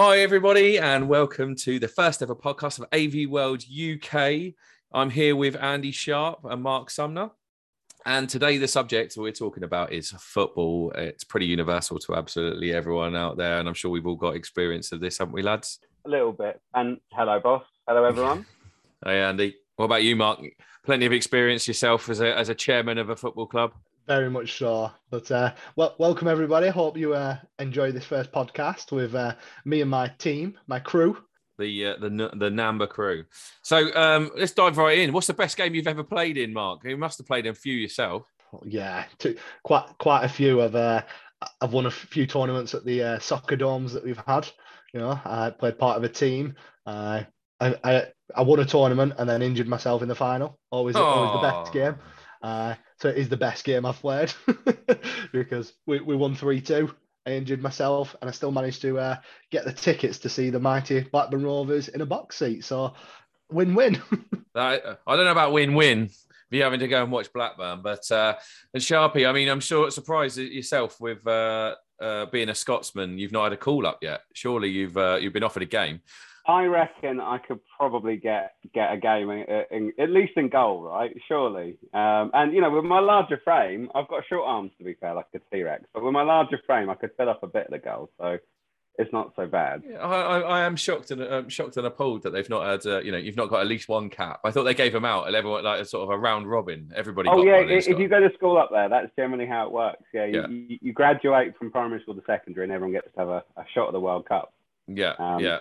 [0.00, 4.54] Hi, everybody, and welcome to the first ever podcast of AV World UK.
[4.92, 7.32] I'm here with Andy Sharp and Mark Sumner.
[8.06, 10.92] And today, the subject we're talking about is football.
[10.92, 13.58] It's pretty universal to absolutely everyone out there.
[13.58, 15.80] And I'm sure we've all got experience of this, haven't we, lads?
[16.06, 16.60] A little bit.
[16.74, 17.64] And hello, boss.
[17.88, 18.46] Hello, everyone.
[19.04, 19.56] hey, Andy.
[19.74, 20.38] What about you, Mark?
[20.84, 23.72] Plenty of experience yourself as a, as a chairman of a football club.
[24.08, 24.90] Very much so.
[25.10, 26.68] But uh, well, welcome everybody.
[26.68, 29.34] Hope you uh, enjoy this first podcast with uh,
[29.66, 31.18] me and my team, my crew.
[31.58, 33.26] The uh, the the Namba crew.
[33.60, 35.12] So um, let's dive right in.
[35.12, 36.84] What's the best game you've ever played in, Mark?
[36.84, 38.22] You must have played a few yourself.
[38.64, 40.62] Yeah, two, quite quite a few.
[40.62, 41.02] I've uh,
[41.60, 44.48] I've won a few tournaments at the uh, soccer domes that we've had.
[44.94, 46.54] You know, I played part of a team.
[46.86, 47.24] Uh,
[47.60, 50.58] I, I I won a tournament and then injured myself in the final.
[50.70, 51.96] Always always the best game.
[53.00, 54.32] So it is the best game I've played
[55.32, 56.92] because we, we won 3 2.
[57.26, 59.16] I injured myself and I still managed to uh,
[59.50, 62.64] get the tickets to see the mighty Blackburn Rovers in a box seat.
[62.64, 62.94] So
[63.50, 64.00] win win.
[64.54, 66.10] I, I don't know about win win
[66.50, 68.34] you having to go and watch Blackburn, but uh,
[68.72, 73.32] and Sharpie, I mean, I'm sure surprised yourself with uh, uh, being a Scotsman, you've
[73.32, 74.22] not had a call up yet.
[74.32, 76.00] Surely you've uh, you've been offered a game.
[76.48, 80.80] I reckon I could probably get get a game in, in, at least in goal,
[80.82, 81.14] right?
[81.28, 81.76] Surely.
[81.92, 85.14] Um, and you know, with my larger frame, I've got short arms to be fair,
[85.14, 85.84] like a T Rex.
[85.92, 88.38] But with my larger frame, I could fill up a bit of the goal, so
[88.98, 89.82] it's not so bad.
[89.86, 92.90] Yeah, I, I, I, am shocked and um, shocked and appalled that they've not had,
[92.90, 94.40] uh, you know, you've not got at least one cap.
[94.42, 96.90] I thought they gave them out, everyone like a sort of a round robin.
[96.96, 97.28] Everybody.
[97.28, 100.02] Oh yeah, if you go to school up there, that's generally how it works.
[100.14, 100.48] Yeah, you, yeah.
[100.48, 103.64] you, you graduate from primary school to secondary, and everyone gets to have a, a
[103.74, 104.54] shot at the World Cup.
[104.88, 105.58] Yeah, um, yeah.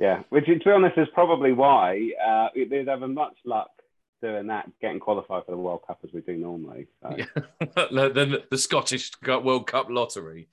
[0.00, 3.70] Yeah, which to be honest is probably why uh, they'd have as much luck
[4.22, 6.86] doing that, getting qualified for the World Cup as we do normally.
[7.02, 7.16] So.
[7.16, 8.08] Yeah.
[8.08, 10.48] then the Scottish World Cup lottery.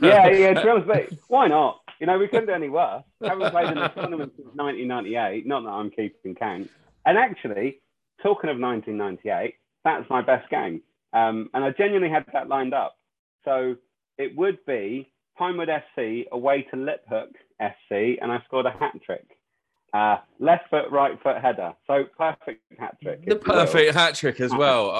[0.00, 0.54] yeah, yeah.
[0.54, 1.80] To be honest, but why not?
[1.98, 3.02] You know, we couldn't do any worse.
[3.22, 5.46] I haven't played in the tournament since 1998.
[5.46, 6.70] Not that I'm keeping count.
[7.04, 7.80] And actually,
[8.22, 9.54] talking of 1998,
[9.84, 10.82] that's my best game.
[11.12, 12.96] Um, and I genuinely had that lined up.
[13.44, 13.76] So
[14.18, 19.26] it would be Pinewood SC away to Liphook SC, and I scored a hat trick.
[19.94, 21.74] Uh, left foot, right foot header.
[21.86, 23.26] So perfect hat trick.
[23.26, 24.90] The perfect hat trick as well.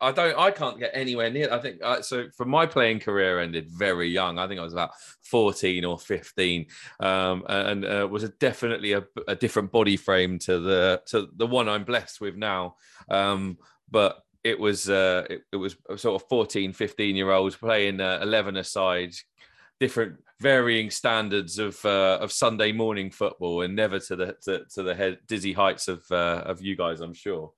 [0.00, 0.38] I, I, don't.
[0.38, 1.52] I can't get anywhere near.
[1.52, 2.28] I think uh, so.
[2.34, 4.38] For my playing career ended very young.
[4.38, 6.64] I think I was about fourteen or fifteen,
[6.98, 11.46] um, and uh, was a, definitely a, a, different body frame to the to the
[11.46, 12.76] one I'm blessed with now.
[13.10, 13.58] Um,
[13.90, 18.20] but it was uh, it, it, was sort of 14, 15 year olds playing uh,
[18.22, 19.12] 11 aside,
[19.80, 24.82] different varying standards of uh, of Sunday morning football, and never to the to, to
[24.82, 27.00] the head, dizzy heights of uh, of you guys.
[27.00, 27.52] I'm sure.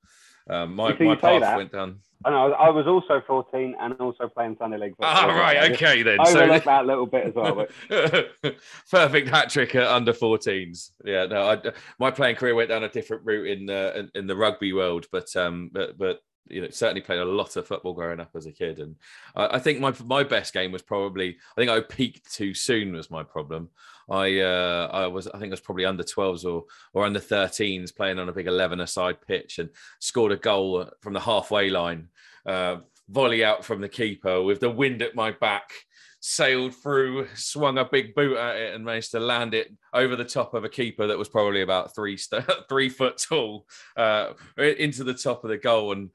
[0.48, 2.00] Um, my my path that, went down.
[2.24, 2.52] I know.
[2.52, 5.14] I was also 14 and also playing Sunday league football.
[5.14, 5.70] Ah, right.
[5.70, 6.18] Okay, then.
[6.26, 7.66] So that little bit as well.
[8.90, 10.90] Perfect hat trick at under 14s.
[11.04, 11.26] Yeah.
[11.26, 14.36] No, I, my playing career went down a different route in, uh, in, in the
[14.36, 18.20] rugby world, but um, but but you know certainly played a lot of football growing
[18.20, 18.96] up as a kid and
[19.34, 22.92] I, I, think my my best game was probably I think I peaked too soon
[22.92, 23.68] was my problem
[24.10, 27.94] I uh, I was I think I was probably under 12s or or under 13s
[27.94, 31.70] playing on a big 11 a side pitch and scored a goal from the halfway
[31.70, 32.08] line
[32.46, 32.76] uh,
[33.08, 35.72] volley out from the keeper with the wind at my back
[36.20, 40.24] sailed through, swung a big boot at it, and managed to land it over the
[40.24, 43.66] top of a keeper that was probably about three st- three foot tall
[43.96, 45.92] uh, into the top of the goal.
[45.92, 46.10] And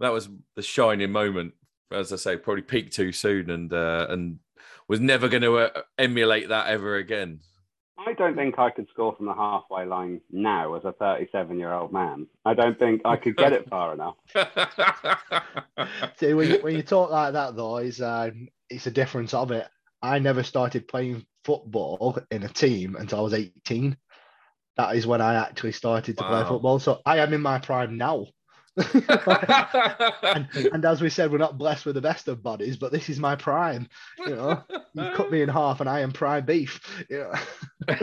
[0.00, 1.54] that was the shining moment.
[1.92, 4.38] As I say, probably peaked too soon, and uh, and
[4.88, 7.40] was never going to uh, emulate that ever again.
[8.06, 11.72] I don't think I could score from the halfway line now as a 37 year
[11.72, 12.26] old man.
[12.44, 14.16] I don't think I could get it far enough.
[16.16, 18.30] See, when you, when you talk like that, though, it's, uh,
[18.70, 19.68] it's a difference of it.
[20.00, 23.96] I never started playing football in a team until I was 18.
[24.76, 26.30] That is when I actually started to wow.
[26.30, 26.78] play football.
[26.78, 28.26] So I am in my prime now.
[30.22, 33.08] and, and, as we said, we're not blessed with the best of bodies, but this
[33.08, 33.88] is my prime.
[34.18, 34.62] You know,
[34.94, 36.80] you cut me in half, and I am prime beef.
[37.10, 37.32] You know?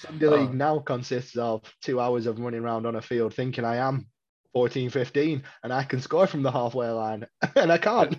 [0.00, 0.36] Sunday oh.
[0.36, 4.06] league now consists of two hours of running around on a field, thinking I am
[4.54, 8.18] 14, 15, and I can score from the halfway line, and I can't.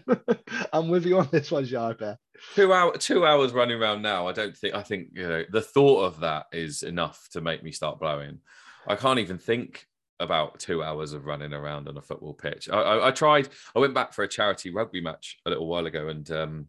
[0.72, 2.18] I'm with you on this one, Sharper.
[2.56, 4.28] Two hour, two hours running around now.
[4.28, 4.76] I don't think.
[4.76, 8.40] I think you know the thought of that is enough to make me start blowing.
[8.88, 9.86] I can't even think
[10.20, 12.70] about two hours of running around on a football pitch.
[12.70, 13.50] I, I, I, tried.
[13.76, 16.68] I went back for a charity rugby match a little while ago and um,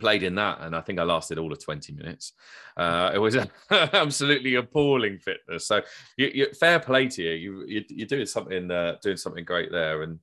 [0.00, 2.32] played in that, and I think I lasted all of twenty minutes.
[2.76, 3.36] Uh, it was
[3.70, 5.66] absolutely appalling fitness.
[5.66, 5.82] So,
[6.16, 7.64] you, you, fair play to you.
[7.66, 10.18] You, you are doing something uh, doing something great there, and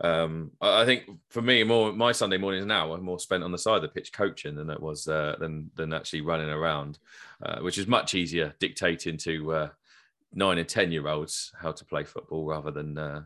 [0.00, 3.58] um, I think for me, more my Sunday mornings now are more spent on the
[3.58, 6.98] side of the pitch coaching than it was uh, than than actually running around,
[7.44, 9.68] uh, which is much easier dictating to uh,
[10.32, 13.22] nine and ten year olds how to play football rather than uh,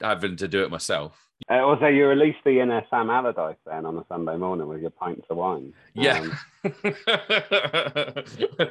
[0.00, 1.20] having to do it myself.
[1.50, 4.90] Uh, also, you released the inner Sam Allardyce then on a Sunday morning with your
[4.90, 5.74] pints of wine.
[5.94, 6.38] Yeah, Um,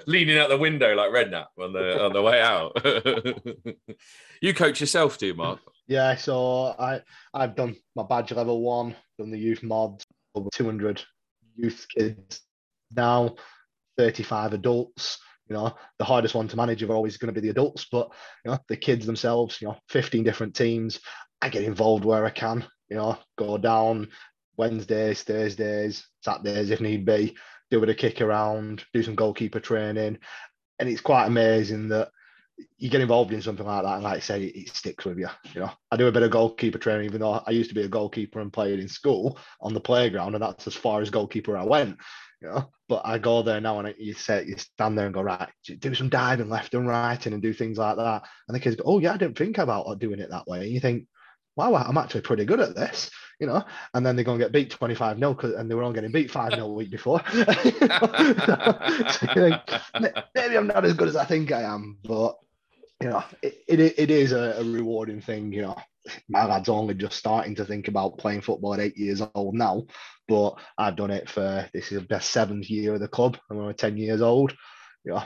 [0.07, 3.95] leaning out the window like Redknapp on the on the way out.
[4.41, 5.59] you coach yourself, do you, Mark?
[5.87, 7.01] Yeah, so I
[7.33, 11.03] I've done my badge level one, done the youth mods, over 200
[11.55, 12.41] youth kids
[12.95, 13.35] now,
[13.97, 15.19] 35 adults.
[15.53, 18.09] You know, the hardest one to manage are always going to be the adults, but
[18.43, 19.61] you know, the kids themselves.
[19.61, 20.99] You know, 15 different teams.
[21.43, 22.65] I get involved where I can.
[22.89, 24.09] You know, go down
[24.57, 27.35] Wednesdays, Thursdays, Saturdays if need be.
[27.69, 30.17] Do a bit of kick around, do some goalkeeper training,
[30.79, 32.09] and it's quite amazing that
[32.77, 35.19] you get involved in something like that, and like I say, it, it sticks with
[35.19, 35.27] you.
[35.53, 37.83] You know, I do a bit of goalkeeper training, even though I used to be
[37.83, 41.55] a goalkeeper and played in school on the playground, and that's as far as goalkeeper
[41.55, 41.97] I went.
[42.43, 45.21] You know, but I go there now, and you say you stand there and go
[45.21, 45.47] right,
[45.79, 48.23] do some diving left and right, and do things like that.
[48.49, 50.63] And the kids go, "Oh yeah, I didn't think about uh, doing it that way."
[50.63, 51.07] And you think,
[51.55, 53.09] "Wow, I'm actually pretty good at this."
[53.39, 53.63] You know,
[53.93, 56.31] and then they're going to get beat 25 0 and they were all getting beat
[56.31, 57.21] 5 0 a week before.
[57.31, 57.45] so
[59.33, 59.55] think,
[60.35, 62.35] maybe I'm not as good as I think I am, but
[63.01, 65.51] you know, it, it, it is a, a rewarding thing.
[65.51, 65.75] You know,
[66.29, 69.85] my lad's only just starting to think about playing football at eight years old now,
[70.27, 73.73] but I've done it for this is the seventh year of the club, and we're
[73.73, 74.53] 10 years old.
[75.03, 75.23] You know,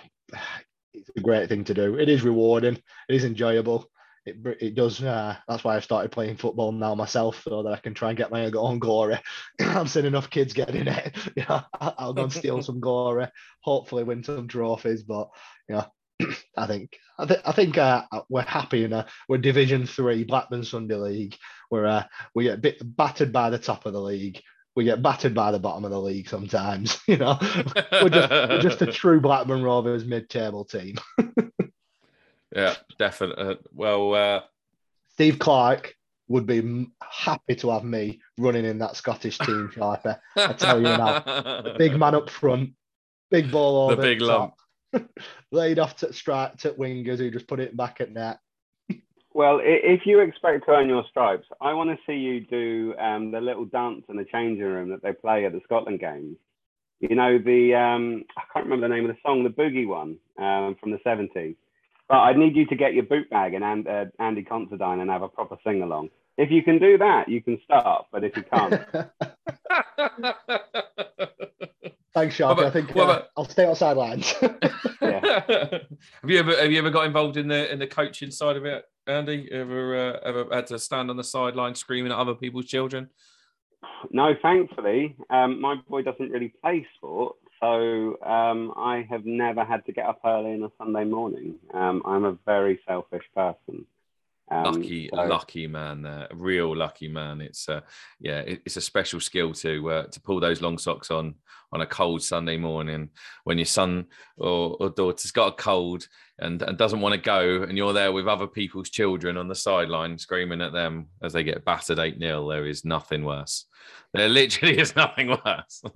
[0.94, 1.98] it's a great thing to do.
[1.98, 3.90] It is rewarding, it is enjoyable.
[4.26, 5.02] It, it does.
[5.02, 8.18] Uh, that's why I've started playing football now myself, so that I can try and
[8.18, 9.20] get my own glory.
[9.62, 11.16] I've seen enough kids getting it.
[11.38, 13.28] You know, I'll go and steal some glory.
[13.62, 15.04] Hopefully, win some trophies.
[15.04, 15.30] But
[15.70, 15.86] you know,
[16.58, 20.66] I think I, th- I think uh, we're happy in a we're Division Three Blackburn
[20.66, 21.38] Sunday League.
[21.70, 22.04] Where uh,
[22.36, 24.42] we get a bit battered by the top of the league.
[24.78, 27.00] We get battered by the bottom of the league sometimes.
[27.08, 30.98] You know, we're just, we're just a true Blackburn Rovers mid-table team.
[32.56, 33.58] yeah, definitely.
[33.74, 34.42] Well, uh,
[35.14, 35.96] Steve Clarke
[36.28, 40.22] would be happy to have me running in that Scottish team, Sharper.
[40.36, 42.74] I tell you now, the big man up front,
[43.32, 44.58] big ball over The big top,
[45.52, 48.38] laid off to strike to wingers who just put it back at net.
[49.38, 53.30] Well, if you expect to earn your stripes, I want to see you do um,
[53.30, 56.38] the little dance in the changing room that they play at the Scotland games.
[57.02, 60.18] You know the um, I can't remember the name of the song, the boogie one
[60.40, 61.56] um, from the seventies.
[62.10, 65.10] But I need you to get your boot bag and, and uh, Andy Considine and
[65.12, 66.10] have a proper sing along.
[66.40, 68.08] If you can do that, you can start.
[68.12, 68.72] But if you can't,
[72.16, 72.48] Thanks, Sharpie.
[72.48, 74.34] What about- I think uh, I'll stay on sidelines.
[75.00, 75.42] yeah.
[76.22, 78.66] have you ever have you ever got involved in the in the coaching side of
[78.66, 79.50] it, Andy?
[79.52, 83.10] Ever uh, ever had to stand on the sideline screaming at other people's children?
[84.12, 89.86] No, thankfully, um, my boy doesn't really play sport, so um, I have never had
[89.86, 91.56] to get up early on a Sunday morning.
[91.74, 93.86] Um, I'm a very selfish person.
[94.50, 97.42] Um, lucky, so- lucky man, uh, real lucky man.
[97.42, 97.82] It's uh,
[98.20, 101.36] yeah, it, it's a special skill to uh, to pull those long socks on
[101.74, 103.10] on a cold Sunday morning
[103.44, 104.06] when your son
[104.38, 106.08] or, or daughter's got a cold
[106.40, 109.56] and, and doesn't want to go, and you're there with other people's children on the
[109.56, 113.66] sideline screaming at them as they get battered eight 0 There is nothing worse.
[114.14, 115.82] There literally is nothing worse.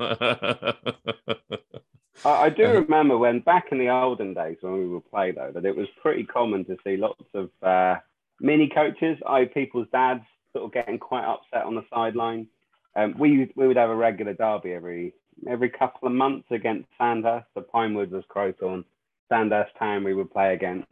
[2.25, 2.81] I, I do Uh-huh.
[2.81, 5.87] remember when back in the olden days when we would play though that it was
[6.01, 7.95] pretty common to see lots of uh,
[8.41, 12.47] mini coaches, i people's dads, sort of getting quite upset on the sideline.
[12.95, 15.13] Um, we we would have a regular derby every
[15.49, 17.47] every couple of months against Sandhurst.
[17.55, 18.83] The Pinewood was Crowthorne.
[19.29, 20.87] Sandhurst Town we would play against.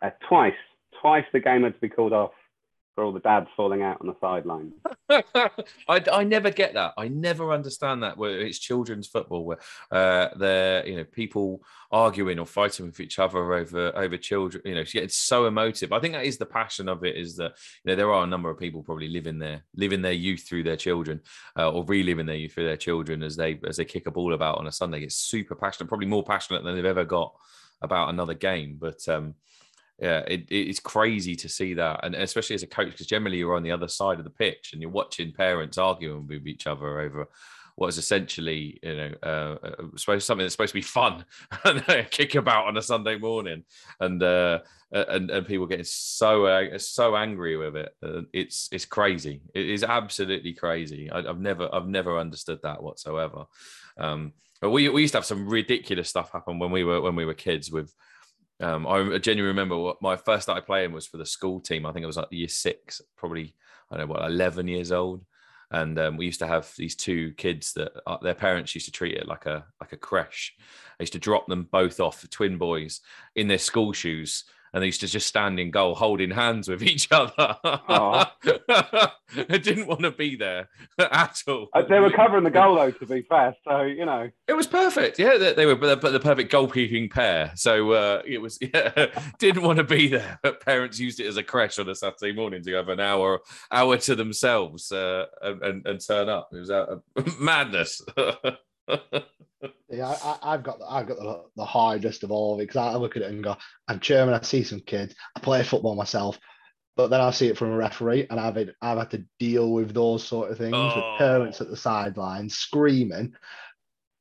[0.00, 0.54] Uh, twice,
[1.00, 2.32] twice the game had to be called off
[2.96, 4.72] for all the dads falling out on the sideline.
[5.86, 6.94] I, I never get that.
[6.96, 8.16] I never understand that.
[8.16, 9.58] Where it's children's football, where
[9.92, 11.62] uh, they're you know people
[11.92, 14.62] arguing or fighting with each other over over children.
[14.64, 15.92] You know, it's so emotive.
[15.92, 17.16] I think that is the passion of it.
[17.16, 17.52] Is that
[17.84, 20.62] you know there are a number of people probably living their living their youth through
[20.62, 21.20] their children,
[21.58, 24.32] uh, or reliving their youth through their children as they as they kick a ball
[24.32, 25.02] about on a Sunday.
[25.02, 27.34] It's super passionate, probably more passionate than they've ever got
[27.82, 28.78] about another game.
[28.80, 29.34] But um,
[29.98, 33.56] yeah, it, it's crazy to see that, and especially as a coach, because generally you're
[33.56, 37.00] on the other side of the pitch and you're watching parents arguing with each other
[37.00, 37.28] over
[37.76, 41.24] what is essentially, you know, uh, uh, supposed something that's supposed to be fun
[41.64, 43.64] and kick about on a Sunday morning,
[44.00, 44.60] and uh,
[44.92, 47.94] and and people getting so uh, so angry with it.
[48.02, 49.42] Uh, it's it's crazy.
[49.54, 51.10] It is absolutely crazy.
[51.10, 53.44] I, I've never I've never understood that whatsoever.
[53.98, 57.14] Um, but we we used to have some ridiculous stuff happen when we were when
[57.14, 57.94] we were kids with
[58.60, 61.84] Um, I genuinely remember what my first started playing was for the school team.
[61.84, 63.54] I think it was like year six, probably
[63.90, 65.24] I don't know what, eleven years old.
[65.70, 68.92] And um, we used to have these two kids that uh, their parents used to
[68.92, 70.54] treat it like a like a creche.
[70.98, 73.00] I used to drop them both off, twin boys,
[73.34, 74.44] in their school shoes,
[74.76, 77.32] and they used to just stand in goal holding hands with each other.
[77.64, 78.28] I
[79.48, 80.68] didn't want to be there
[80.98, 81.68] at all.
[81.72, 83.56] Uh, they were covering the goal though, to be fair.
[83.66, 85.18] So you know, it was perfect.
[85.18, 87.52] Yeah, they, they were the, the perfect goalkeeping pair.
[87.54, 88.58] So uh, it was.
[88.60, 89.06] Yeah,
[89.38, 92.32] didn't want to be there, but parents used it as a creche on a Saturday
[92.32, 93.40] morning to have an hour
[93.70, 96.50] hour to themselves uh, and, and turn up.
[96.52, 96.96] It was uh,
[97.38, 98.02] madness.
[99.88, 102.76] Yeah, I, have got the, I've got the, the hardest of all of it because
[102.76, 103.56] I look at it and go,
[103.88, 104.34] I'm chairman.
[104.34, 105.14] I see some kids.
[105.34, 106.38] I play football myself,
[106.96, 109.72] but then I see it from a referee, and I've had, I've had to deal
[109.72, 110.86] with those sort of things oh.
[110.86, 113.34] with parents at the sideline screaming,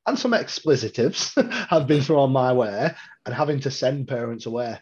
[0.05, 1.33] and some explicitives
[1.69, 2.91] have been thrown my way,
[3.25, 4.77] and having to send parents away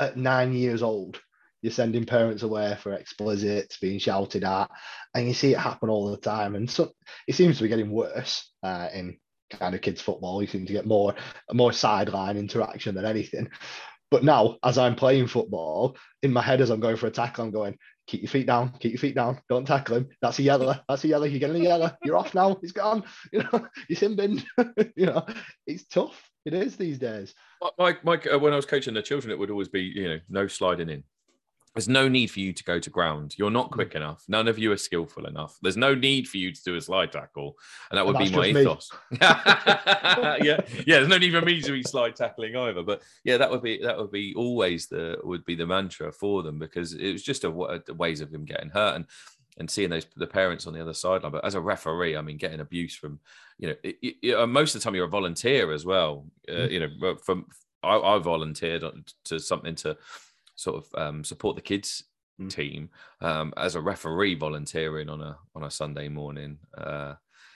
[0.00, 1.20] at nine years old.
[1.62, 4.70] You're sending parents away for explicits being shouted at,
[5.14, 6.54] and you see it happen all the time.
[6.54, 6.92] And so
[7.26, 9.18] it seems to be getting worse uh, in
[9.50, 10.40] kind of kids football.
[10.40, 11.14] You seem to get more
[11.52, 13.48] more sideline interaction than anything.
[14.10, 17.44] But now, as I'm playing football, in my head as I'm going for a tackle,
[17.44, 20.08] I'm going, keep your feet down, keep your feet down, don't tackle him.
[20.22, 20.78] That's a yellow.
[20.88, 21.26] That's a yellow.
[21.26, 21.90] You're getting a yellow.
[22.04, 22.56] You're off now.
[22.60, 23.02] He's gone.
[23.32, 24.46] You know, you're sin binned.
[24.96, 25.26] you know,
[25.66, 26.30] it's tough.
[26.44, 27.34] It is these days.
[27.78, 30.20] Mike, Mike, uh, when I was coaching the children, it would always be, you know,
[30.28, 31.02] no sliding in.
[31.76, 33.34] There's no need for you to go to ground.
[33.36, 33.96] You're not quick mm.
[33.96, 34.24] enough.
[34.28, 35.58] None of you are skillful enough.
[35.60, 37.58] There's no need for you to do a slide tackle,
[37.90, 38.90] and that would and be my ethos.
[39.20, 40.62] yeah, yeah.
[40.86, 42.82] There's no need for me to be slide tackling either.
[42.82, 46.42] But yeah, that would be that would be always the would be the mantra for
[46.42, 49.04] them because it was just a, a ways of them getting hurt and
[49.58, 51.32] and seeing those the parents on the other sideline.
[51.32, 53.20] But as a referee, I mean, getting abuse from
[53.58, 56.24] you know it, it, uh, most of the time you're a volunteer as well.
[56.48, 56.70] Uh, mm.
[56.70, 57.48] you know, from
[57.82, 58.82] I, I volunteered
[59.24, 59.98] to something to
[60.56, 62.04] sort of um, support the kids
[62.40, 62.50] mm.
[62.50, 66.58] team um, as a referee volunteering on a on a Sunday morning.
[66.76, 67.14] Uh,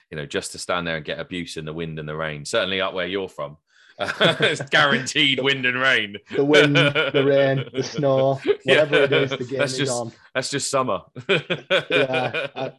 [0.09, 2.43] you know, just to stand there and get abuse in the wind and the rain.
[2.43, 3.57] Certainly up where you're from.
[3.99, 6.17] it's guaranteed wind and rain.
[6.35, 9.03] The wind, the rain, the snow, whatever yeah.
[9.03, 10.11] it is, the game that's is just, on.
[10.33, 11.01] That's just summer.
[11.29, 12.71] yeah, I,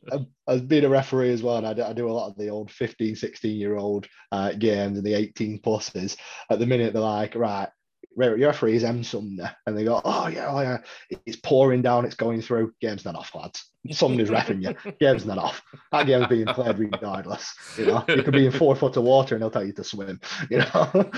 [0.48, 2.48] have been a referee as well, and I do, I do, a lot of the
[2.48, 6.16] old 15, 16 year old uh, games and the 18 pluses.
[6.50, 7.68] At the minute, they're like, right,
[8.16, 10.78] your referee is M Sumner, and they go, oh yeah, oh yeah,
[11.26, 12.72] it's pouring down, it's going through.
[12.80, 13.71] Game's not off, lads.
[13.90, 14.92] Somebody's refing you.
[15.00, 15.60] Game's not off.
[15.90, 17.52] That game's being played regardless.
[17.76, 19.82] You know, you could be in four foot of water and they'll tell you to
[19.82, 20.20] swim.
[20.50, 20.90] You know,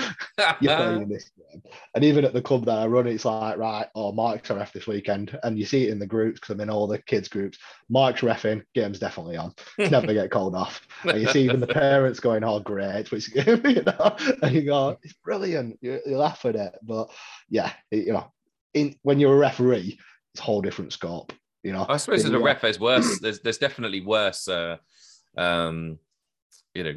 [0.59, 1.61] you're playing this game.
[1.93, 4.73] And even at the club that I run, it's like, right, oh, Mark's a ref
[4.73, 7.27] this weekend, and you see it in the groups because I'm in all the kids
[7.27, 7.59] groups.
[7.87, 9.53] Mark's refing, game's definitely on.
[9.77, 10.81] It's never get called off.
[11.03, 14.97] And you see even the parents going, oh, great, which you know, and you go,
[15.03, 15.77] it's brilliant.
[15.81, 17.11] You, you laugh at it, but
[17.47, 18.31] yeah, it, you know,
[18.73, 19.99] in when you're a referee,
[20.33, 21.31] it's a whole different scope.
[21.65, 23.19] You know, I suppose as a ref, there's worse.
[23.19, 24.47] There's there's definitely worse.
[24.47, 24.77] Uh,
[25.35, 25.97] um,
[26.75, 26.93] you know,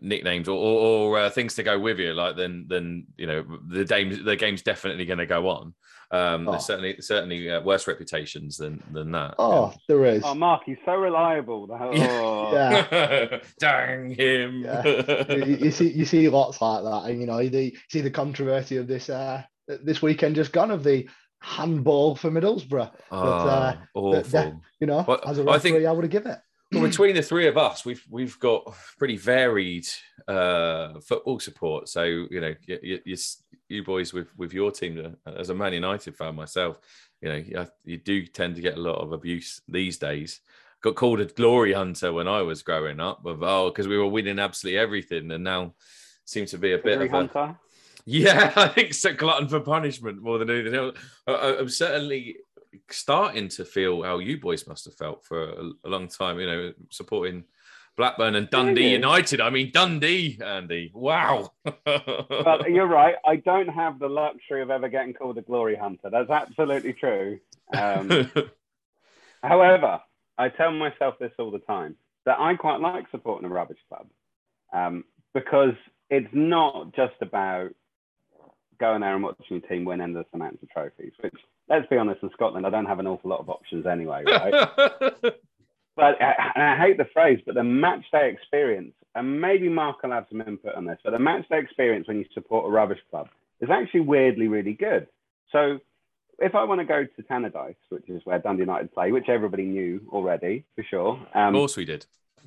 [0.00, 3.44] nicknames or, or, or uh, things to go with you, like then then you know
[3.68, 5.74] the game the game's definitely going to go on.
[6.10, 6.50] Um, oh.
[6.50, 9.36] There's certainly certainly uh, worse reputations than than that.
[9.38, 9.76] Oh, yeah.
[9.86, 10.22] there is.
[10.24, 11.68] Oh, Mark, he's so reliable.
[11.70, 12.52] Oh.
[12.52, 14.64] yeah, dang him.
[14.64, 14.86] Yeah.
[15.28, 18.76] you, you, see you see lots like that, and you know you see the controversy
[18.76, 21.08] of this uh, this weekend just gone of the
[21.40, 22.90] handball for Middlesbrough.
[23.10, 24.22] Oh, but, uh, awful.
[24.22, 26.38] That, you know, well, as a referee, I, think, I would have given it.
[26.72, 29.88] Well, between the three of us, we've we've got pretty varied
[30.28, 31.88] uh, football support.
[31.88, 33.16] So you know, you, you,
[33.68, 36.78] you, boys with with your team, uh, as a Man United fan myself,
[37.20, 40.40] you know, you, you do tend to get a lot of abuse these days.
[40.80, 44.06] Got called a glory hunter when I was growing up, of oh, because we were
[44.06, 45.74] winning absolutely everything, and now
[46.24, 47.58] seems to be a bit glory of a hunter.
[48.04, 50.96] Yeah, I think it's a glutton for punishment more than anything else.
[51.26, 52.36] I, am certainly
[52.90, 56.38] starting to feel how you boys must have felt for a, a long time.
[56.38, 57.44] You know, supporting
[57.96, 59.40] Blackburn and Dundee United.
[59.40, 60.90] I mean, Dundee, Andy.
[60.94, 61.52] Wow.
[61.64, 63.16] but you're right.
[63.26, 66.08] I don't have the luxury of ever getting called a glory hunter.
[66.10, 67.40] That's absolutely true.
[67.76, 68.30] Um,
[69.42, 70.00] however,
[70.38, 74.06] I tell myself this all the time that I quite like supporting a rubbish club
[74.72, 75.04] um,
[75.34, 75.74] because
[76.08, 77.70] it's not just about
[78.80, 81.34] going there and watching your team win endless amounts of trophies, which,
[81.68, 84.52] let's be honest, in Scotland, I don't have an awful lot of options anyway, right?
[85.96, 90.10] but and I hate the phrase, but the match day experience, and maybe Mark will
[90.10, 93.00] have some input on this, but the match day experience when you support a rubbish
[93.10, 93.28] club
[93.60, 95.06] is actually weirdly really good.
[95.52, 95.78] So
[96.38, 99.64] if I want to go to Tannadice, which is where Dundee United play, which everybody
[99.64, 101.20] knew already for sure.
[101.34, 102.06] Um, of course we did.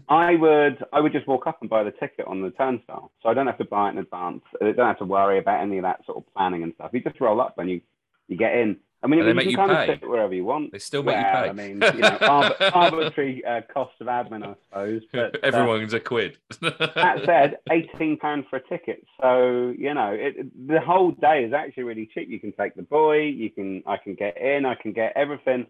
[0.10, 3.30] I would I would just walk up and buy the ticket on the turnstile, so
[3.30, 4.42] I don't have to buy it in advance.
[4.62, 6.92] I don't have to worry about any of that sort of planning and stuff.
[6.94, 7.82] You just roll up and you
[8.28, 8.78] you get in.
[9.02, 9.94] I mean, And they you make can you kind pay.
[9.94, 10.72] of sit wherever you want.
[10.72, 11.50] They still make well, you pay.
[11.50, 12.18] I mean, you know,
[12.74, 15.02] arbitrary uh, cost of admin, I suppose.
[15.12, 16.38] But uh, Everyone's a quid.
[16.62, 19.06] that said, eighteen pounds for a ticket.
[19.22, 22.30] So you know, it, the whole day is actually really cheap.
[22.30, 23.24] You can take the boy.
[23.24, 24.66] You can I can get in.
[24.66, 25.68] I can get everything.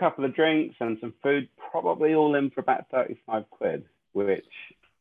[0.00, 3.84] Couple of drinks and some food, probably all in for about thirty-five quid.
[4.12, 4.46] Which,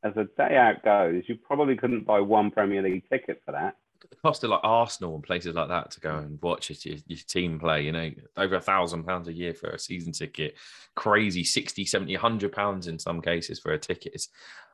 [0.04, 3.78] as a day out goes, you probably couldn't buy one Premier League ticket for that.
[4.10, 7.20] the cost of like Arsenal and places like that to go and watch your, your
[7.28, 10.56] team play, you know, over a thousand pounds a year for a season ticket,
[10.96, 14.14] crazy 60, 70, 100 pounds in some cases for a ticket.
[14.14, 14.30] It's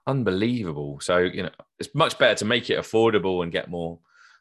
[0.08, 1.00] unbelievable.
[1.02, 4.00] So, you know, it's much better to make it affordable and get more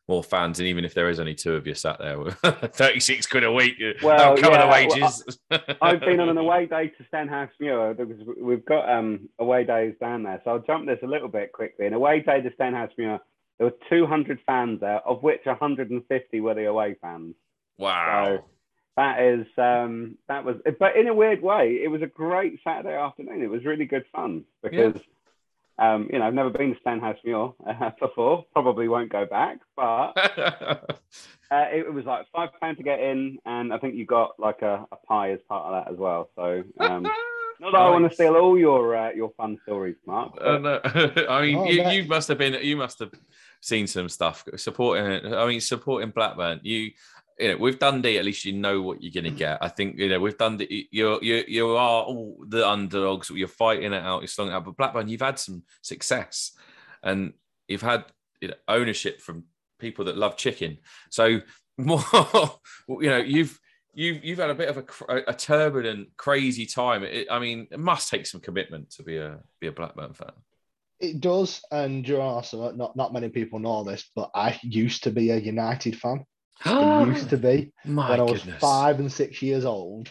[0.09, 0.59] more fans.
[0.59, 3.75] And even if there is only two of you sat there, 36 quid a week,
[4.03, 5.39] Well, cover yeah, the well, wages.
[5.81, 10.23] I've been on an away day to Stenhousemuir because we've got um, away days down
[10.23, 10.41] there.
[10.45, 11.87] So I'll jump this a little bit quickly.
[11.87, 13.21] An away day to Stenhousemuir,
[13.59, 17.35] there were 200 fans there, of which 150 were the away fans.
[17.79, 18.25] wow.
[18.37, 18.45] So
[18.97, 22.95] that is um, that was, but in a weird way, it was a great Saturday
[22.95, 23.43] afternoon.
[23.43, 24.95] It was really good fun because.
[25.79, 28.45] Um, you know, I've never been to Stenhousemuir uh, before.
[28.53, 30.77] Probably won't go back, but uh,
[31.73, 34.63] it, it was like five pound to get in, and I think you got like
[34.63, 36.31] a, a pie as part of that as well.
[36.37, 37.03] So, um,
[37.61, 40.35] not that I want to steal all your uh, your fun stories, Mark.
[40.35, 40.81] but- Uh, no.
[41.29, 43.11] I mean, Oh, you, that- you must have been, you must have
[43.61, 45.33] seen some stuff supporting.
[45.35, 46.61] I mean, supporting Blackburn.
[46.63, 46.91] You,
[47.39, 49.59] you know, with Dundee, at least you know what you're going to get.
[49.61, 53.31] I think you know with Dundee, you're you you are all the underdogs.
[53.31, 54.21] You're fighting it out.
[54.21, 54.65] You're slung out.
[54.65, 56.53] But Blackburn, you've had some success,
[57.03, 57.33] and
[57.67, 58.05] you've had
[58.41, 59.45] you know, ownership from
[59.79, 60.79] people that love chicken.
[61.11, 61.41] So
[61.79, 62.05] more,
[62.89, 63.59] you know, you've.
[63.97, 64.77] You've, you've had a bit of
[65.09, 67.05] a, a turbulent, crazy time.
[67.05, 70.33] It, I mean, it must take some commitment to be a be a Blackburn fan.
[70.99, 75.13] It does, and you're also not not many people know this, but I used to
[75.13, 76.27] be a United fan.
[76.65, 78.61] I used to be My when I was goodness.
[78.61, 80.11] five and six years old,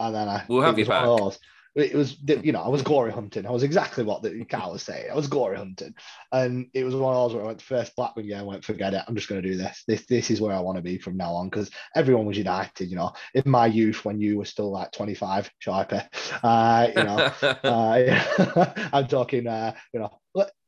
[0.00, 1.04] and then I We'll have you was back.
[1.04, 1.38] those-
[1.74, 3.46] It was, you know, I was glory hunting.
[3.46, 5.10] I was exactly what the cow was saying.
[5.10, 5.94] I was glory hunting,
[6.30, 8.40] and it was one of those where I went to first Blackburn game.
[8.40, 9.02] I went, forget it.
[9.08, 9.82] I'm just going to do this.
[9.88, 12.90] This, this is where I want to be from now on because everyone was United.
[12.90, 16.04] You know, in my youth when you were still like 25, sharpie,
[16.42, 17.32] uh, you know,
[17.64, 20.10] uh, I'm talking, uh, you know,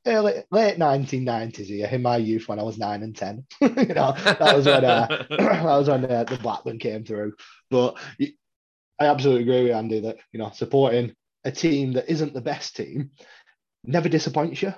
[0.06, 3.46] early late 1990s here in my youth when I was nine and ten.
[3.60, 7.34] you know, that was when uh, that was when uh, the Blackburn came through.
[7.70, 11.14] But I absolutely agree with Andy that you know supporting
[11.44, 13.10] a team that isn't the best team
[13.84, 14.72] never disappoints you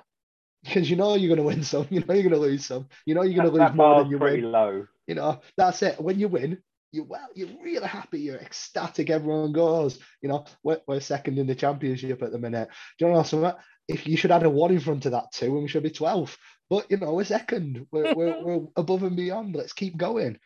[0.65, 2.89] because you know you're going to win some, you know you're going to lose some,
[3.05, 4.53] you know you're going to lose more than you pretty win.
[4.53, 4.87] low.
[5.07, 6.01] You know that's it.
[6.01, 6.59] When you win,
[6.93, 9.11] you well, you're really happy, you're ecstatic.
[9.11, 9.99] Everyone goes.
[10.23, 12.69] You know we're, we're second in the championship at the minute.
[12.99, 13.53] Do you know something?
[13.89, 15.91] If you should add a one in front of that too, and we should be
[15.91, 16.37] 12.
[16.69, 17.87] But you know we're second.
[17.93, 19.55] We're, we're, we're above and beyond.
[19.55, 20.39] Let's keep going.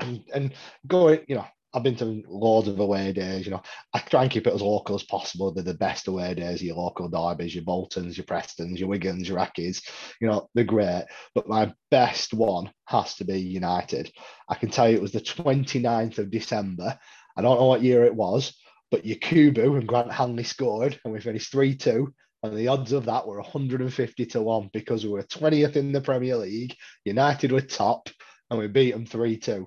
[0.00, 0.54] And and
[0.86, 1.20] going.
[1.28, 3.44] You know I've been to loads of away days.
[3.44, 5.52] You know I try and keep it as local as possible.
[5.52, 6.62] They're the best away days.
[6.62, 9.82] Your local derbies, your Boltons, your Prestons, your Wigans, your Ackies.
[10.20, 11.04] You know they're great.
[11.34, 14.12] But my best one has to be United.
[14.48, 16.96] I can tell you it was the 29th of December.
[17.36, 18.54] I don't know what year it was,
[18.90, 22.14] but Yakubu and Grant Hanley scored, and we finished 3 2.
[22.44, 26.00] And the odds of that were 150 to 1 because we were 20th in the
[26.00, 26.76] Premier League.
[27.04, 28.08] United were top,
[28.50, 29.66] and we beat them 3 2.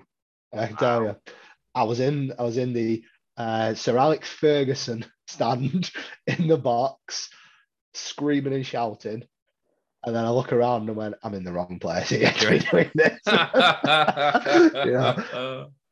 [0.54, 1.16] I can tell you,
[1.74, 3.02] I was in, I was in the
[3.36, 5.90] uh, Sir Alex Ferguson stand
[6.26, 7.28] in the box,
[7.94, 9.24] screaming and shouting.
[10.04, 13.18] And then I look around and went, I'm in the wrong place here doing this.
[13.26, 15.16] Yeah.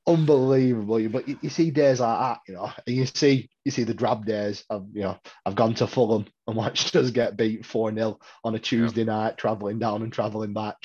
[0.07, 1.09] unbelievable.
[1.09, 3.95] But you, you see days like that, you know, and you see you see the
[3.95, 8.17] drab days of you know, I've gone to Fulham and watched us get beat 4-0
[8.45, 10.77] on a Tuesday night, traveling down and traveling back.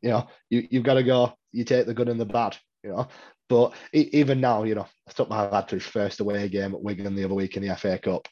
[0.00, 2.90] You know, you, you've got to go, you take the good and the bad, you
[2.90, 3.08] know.
[3.50, 6.80] But even now, you know, I took my lad to his first away game at
[6.80, 8.28] Wigan the other week in the FA Cup.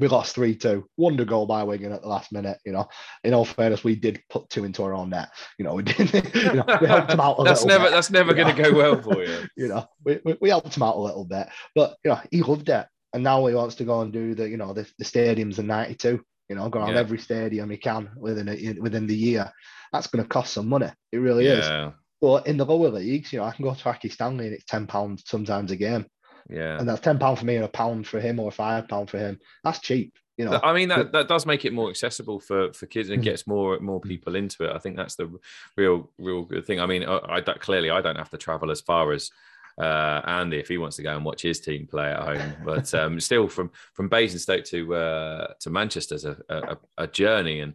[0.00, 0.84] We lost 3 2.
[0.96, 2.58] Wonder goal by Wigan at the last minute.
[2.64, 2.88] You know,
[3.22, 5.28] in all fairness, we did put two into our own net.
[5.56, 6.34] You know, we did.
[6.34, 8.62] You know, we helped them out a that's little never bit that's never going to
[8.62, 9.46] go well for you.
[9.56, 12.42] you know, we, we, we helped him out a little bit, but you know, he
[12.42, 12.86] loved it.
[13.12, 15.66] And now he wants to go and do the, you know, the, the stadiums in
[15.68, 17.00] 92, you know, go around Yeah.
[17.00, 19.52] every stadium he can within a, within the year.
[19.92, 20.90] That's going to cost some money.
[21.12, 21.94] It really is.
[22.20, 24.64] But in the lower leagues, you know, I can go to Aki Stanley and it's
[24.64, 26.06] £10 sometimes a game.
[26.50, 26.78] yeah.
[26.78, 29.38] And that's £10 for me and a pound for him or £5 for him.
[29.64, 30.60] That's cheap, you know.
[30.62, 33.24] I mean that, that does make it more accessible for, for kids and Mm.
[33.24, 34.74] gets more more people into it.
[34.74, 35.30] I think that's the
[35.76, 36.80] real real good thing.
[36.80, 39.30] I mean, I, I clearly I don't have to travel as far as
[39.78, 42.52] uh, Andy if he wants to go and watch his team play at home.
[42.64, 47.74] But um, still, from from Basingstoke to uh, to Manchester's a, a, a journey, and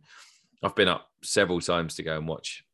[0.61, 2.64] I've been up several times to go and watch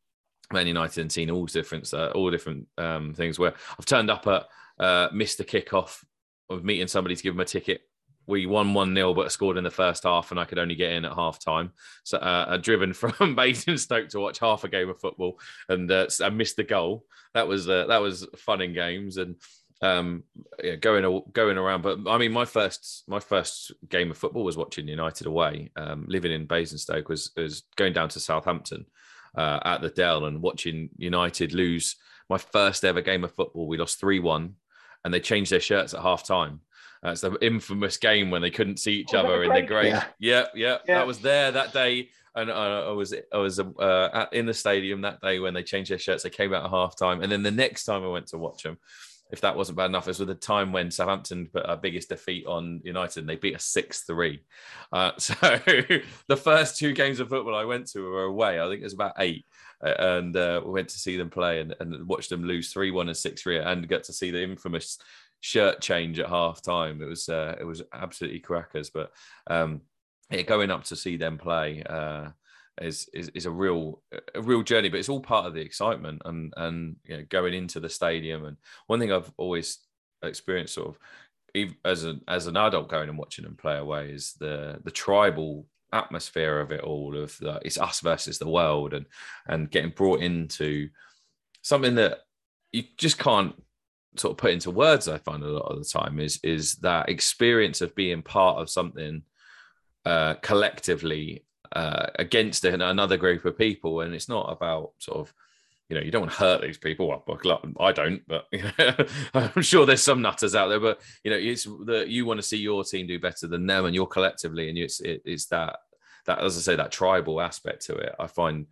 [0.52, 3.38] Man United and seen all different uh, all different um, things.
[3.38, 4.46] Where I've turned up at
[4.78, 6.04] uh, missed the kickoff
[6.50, 7.82] of meeting somebody to give them a ticket
[8.26, 10.92] we won 1 0, but scored in the first half, and I could only get
[10.92, 11.72] in at half time.
[12.04, 15.38] So uh, I driven from Basingstoke to watch half a game of football
[15.68, 17.04] and uh, I missed the goal.
[17.34, 19.36] That was uh, that was fun in games and
[19.80, 20.22] um,
[20.62, 21.82] yeah, going going around.
[21.82, 25.70] But I mean, my first my first game of football was watching United away.
[25.76, 28.86] Um, living in Basingstoke was was going down to Southampton
[29.36, 31.96] uh, at the Dell and watching United lose
[32.28, 33.66] my first ever game of football.
[33.66, 34.56] We lost three one,
[35.04, 36.60] and they changed their shirts at half time
[37.02, 39.86] that's the infamous game when they couldn't see each oh, other in the grave.
[39.86, 40.04] Yeah.
[40.18, 44.08] Yeah, yeah, yeah, That was there that day, and uh, I was I was uh,
[44.12, 46.22] at, in the stadium that day when they changed their shirts.
[46.22, 48.62] They came out at half time, and then the next time I went to watch
[48.62, 48.78] them,
[49.32, 52.10] if that wasn't bad enough, it was with the time when Southampton put our biggest
[52.10, 54.44] defeat on United, and they beat us six three.
[54.92, 55.34] Uh, so
[56.28, 58.60] the first two games of football I went to were away.
[58.60, 59.46] I think it was about eight.
[59.84, 62.92] Uh, and uh, we went to see them play and, and watched them lose 3
[62.92, 64.98] 1 and 6 3 and get to see the infamous
[65.40, 67.02] shirt change at half time.
[67.02, 68.90] It was uh, it was absolutely crackers.
[68.90, 69.12] But
[69.48, 69.80] um,
[70.30, 72.28] yeah, going up to see them play uh,
[72.82, 74.02] is, is is a real
[74.34, 74.88] a real journey.
[74.88, 78.44] But it's all part of the excitement and and you know, going into the stadium.
[78.44, 79.78] And one thing I've always
[80.22, 80.88] experienced, sort
[81.54, 84.90] of, as an as an adult going and watching them play away, is the the
[84.90, 89.06] tribal atmosphere of it all of the, it's us versus the world and
[89.46, 90.88] and getting brought into
[91.60, 92.20] something that
[92.72, 93.54] you just can't
[94.16, 97.08] sort of put into words i find a lot of the time is is that
[97.08, 99.22] experience of being part of something
[100.04, 105.34] uh, collectively uh, against another group of people and it's not about sort of
[105.88, 108.46] you know you don't want to hurt these people well, i don't but
[109.34, 112.46] i'm sure there's some nutters out there but you know it's that you want to
[112.46, 115.76] see your team do better than them and you're collectively and it's it, it's that
[116.26, 118.66] that as i say that tribal aspect to it i find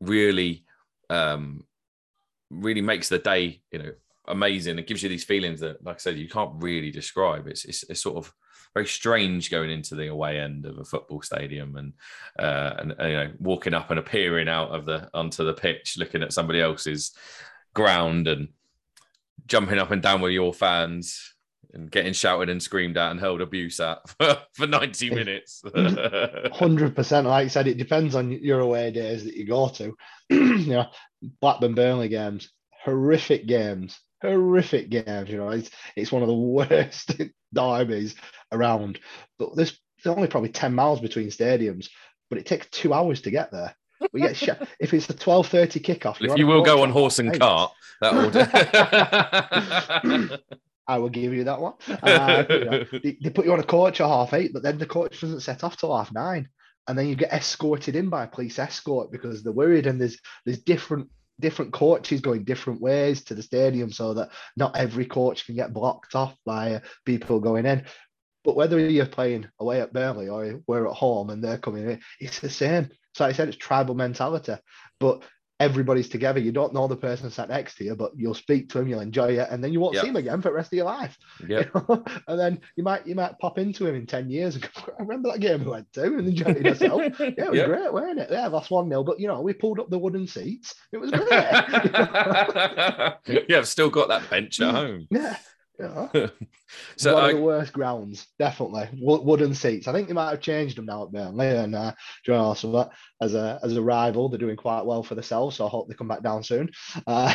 [0.00, 0.64] really
[1.10, 1.64] um
[2.50, 3.92] really makes the day you know
[4.26, 4.78] amazing.
[4.78, 7.46] It gives you these feelings that, like I said, you can't really describe.
[7.46, 8.32] It's it's, it's sort of
[8.74, 11.92] very strange going into the away end of a football stadium and,
[12.38, 15.96] uh, and, and you know walking up and appearing out of the onto the pitch,
[15.96, 17.12] looking at somebody else's
[17.72, 18.48] ground and
[19.46, 21.34] jumping up and down with your fans
[21.72, 25.62] and getting shouted and screamed at and held abuse at for, for 90 minutes.
[25.66, 27.24] 100%.
[27.24, 29.96] Like I said, it depends on your away days that you go to.
[30.30, 30.86] you know,
[31.40, 32.50] Blackburn Burnley games,
[32.84, 35.28] horrific games horrific games.
[35.28, 37.20] You know, it's it's one of the worst
[37.52, 38.16] derbies
[38.54, 38.98] around.
[39.38, 41.88] But there's, there's only probably ten miles between stadiums,
[42.30, 43.74] but it takes two hours to get there.
[44.12, 46.16] We get sh- if it's a twelve thirty kickoff.
[46.20, 48.30] If you will go on horse and cart, that will.
[50.86, 51.72] I will give you that one.
[51.88, 54.76] Uh, you know, they, they, put you on a coach at half eight, but then
[54.76, 56.46] the coach doesn't set off till half nine,
[56.86, 60.18] and then you get escorted in by a police escort because they're worried, and there's
[60.44, 61.08] there's different
[61.40, 65.72] different coaches going different ways to the stadium so that not every coach can get
[65.72, 67.84] blocked off by people going in.
[68.44, 72.00] But whether you're playing away at Burnley or we're at home and they're coming in,
[72.20, 72.90] it's the same.
[73.14, 74.54] So I said it's tribal mentality.
[75.00, 75.22] But
[75.60, 76.40] everybody's together.
[76.40, 79.00] You don't know the person sat next to you, but you'll speak to him, you'll
[79.00, 80.02] enjoy it, and then you won't yep.
[80.02, 81.16] see him again for the rest of your life.
[81.46, 81.60] Yeah.
[81.60, 82.04] You know?
[82.26, 85.02] And then you might you might pop into him in 10 years and go, I
[85.02, 87.02] remember that game we went to and enjoyed yourself.
[87.20, 87.66] yeah, it was yep.
[87.66, 88.28] great, weren't it?
[88.30, 90.74] Yeah, lost one nil, but you know, we pulled up the wooden seats.
[90.92, 91.30] It was great.
[93.48, 95.06] yeah, I've still got that bench at home.
[95.10, 95.36] Yeah.
[95.78, 96.08] Yeah.
[96.96, 98.88] so one I, of the worst grounds, definitely.
[99.00, 99.88] wooden seats.
[99.88, 101.92] I think they might have changed them now at Burnley and uh,
[102.24, 105.56] John also as a as a rival, they're doing quite well for themselves.
[105.56, 106.70] So I hope they come back down soon.
[107.06, 107.32] Uh,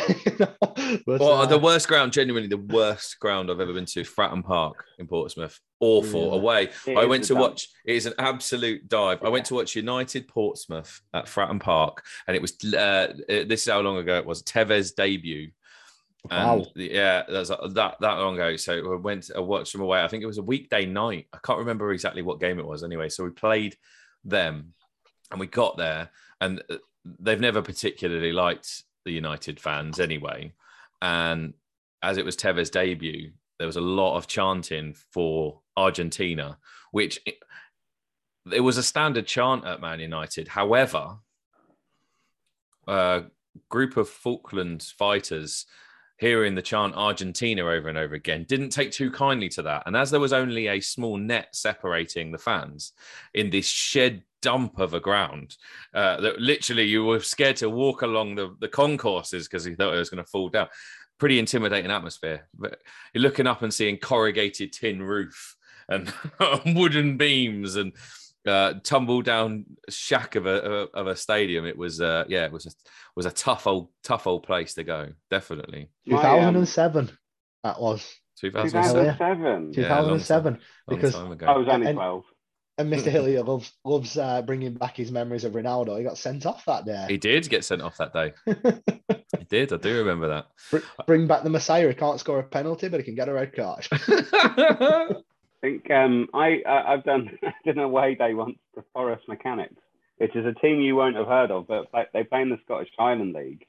[1.06, 4.44] but, well, uh, the worst ground, genuinely the worst ground I've ever been to, Fratton
[4.44, 5.58] Park in Portsmouth.
[5.80, 6.34] Awful yeah.
[6.34, 6.68] away.
[6.86, 7.68] It I went to watch.
[7.84, 9.18] It is an absolute dive.
[9.20, 9.28] Yeah.
[9.28, 12.52] I went to watch United Portsmouth at Fratton Park, and it was.
[12.74, 14.42] Uh, this is how long ago it was.
[14.42, 15.50] Tevez debut
[16.28, 16.66] and wow.
[16.74, 18.56] yeah, that's that that long ago.
[18.56, 20.02] So I went, I watched them away.
[20.02, 21.28] I think it was a weekday night.
[21.32, 22.82] I can't remember exactly what game it was.
[22.82, 23.76] Anyway, so we played
[24.24, 24.74] them,
[25.30, 26.76] and we got there, and uh,
[27.20, 30.52] they've never particularly liked the United fans anyway.
[31.00, 31.54] And
[32.02, 36.58] as it was Tevez' debut, there was a lot of chanting for Argentina,
[36.92, 37.36] which it,
[38.52, 40.48] it was a standard chant at Man United.
[40.48, 41.16] However,
[42.86, 43.24] a
[43.68, 45.66] group of Falklands fighters
[46.20, 49.82] hearing the chant Argentina over and over again didn't take too kindly to that.
[49.86, 52.92] And as there was only a small net separating the fans
[53.32, 55.56] in this shed dump of a ground
[55.94, 59.94] uh, that literally you were scared to walk along the, the concourses because you thought
[59.94, 60.68] it was going to fall down.
[61.18, 62.46] pretty intimidating atmosphere.
[62.58, 62.78] But
[63.14, 65.56] you're looking up and seeing corrugated tin roof
[65.88, 66.12] and
[66.66, 67.92] wooden beams and
[68.46, 71.66] uh, tumble down shack of a of a stadium.
[71.66, 72.70] It was uh, yeah, it was a
[73.16, 75.08] was a tough old tough old place to go.
[75.30, 75.90] Definitely.
[76.08, 77.10] Two thousand and seven.
[77.62, 78.08] That was
[78.40, 79.72] 2007.
[79.72, 80.58] 2007.
[80.88, 81.22] because I
[81.56, 82.24] was only and, 12.
[82.78, 83.04] And Mr.
[83.10, 85.98] Hillier loves loves uh, bringing back his memories of Ronaldo.
[85.98, 87.06] He got sent off that day.
[87.08, 88.32] He did get sent off that day.
[89.38, 89.72] he did.
[89.72, 90.82] I do remember that.
[91.06, 91.88] Bring back the Messiah.
[91.88, 93.86] He can't score a penalty, but he can get a red card.
[95.62, 99.20] I think um, I, I have done I did an away day once to Forres
[99.28, 99.74] Mechanics,
[100.18, 102.88] which is a team you won't have heard of, but they play in the Scottish
[102.98, 103.66] Highland League,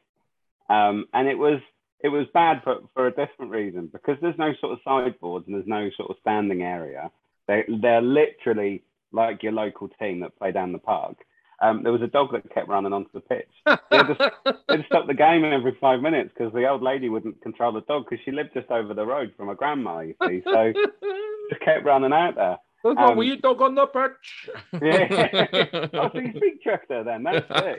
[0.70, 1.60] um, and it was
[2.04, 5.56] it was bad for, for a different reason because there's no sort of sideboards and
[5.56, 7.12] there's no sort of standing area.
[7.48, 11.18] They they're literally like your local team that play down the park.
[11.62, 13.48] Um, there was a dog that kept running onto the pitch.
[13.66, 16.82] They had to, they had to stop the game every five minutes because the old
[16.82, 20.00] lady wouldn't control the dog because she lived just over the road from her grandma,
[20.00, 20.42] you see.
[20.44, 20.74] So
[21.50, 22.58] just kept running out there.
[22.84, 24.50] There's um, a wee dog on the pitch.
[24.82, 25.88] yeah.
[25.94, 27.24] oh, so you speak Chester then?
[27.24, 27.76] That's it,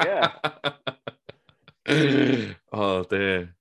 [1.88, 2.52] yeah.
[2.72, 3.52] oh dear.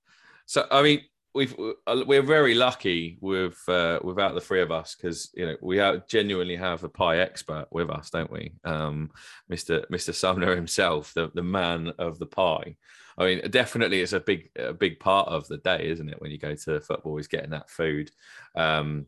[0.46, 1.00] So I mean,
[1.34, 1.54] we've
[1.86, 5.78] uh, we're very lucky with uh, without the three of us because you know we
[5.78, 8.52] have, genuinely have a pie expert with us, don't we?
[8.64, 9.10] Um,
[9.50, 9.86] Mr.
[9.88, 10.14] Mr.
[10.14, 12.76] Sumner himself, the the man of the pie.
[13.18, 16.20] I mean, definitely, it's a big a big part of the day, isn't it?
[16.20, 18.10] When you go to football, is getting that food,
[18.54, 19.06] um,